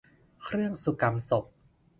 [0.43, 1.45] เครื่องสุกำศพ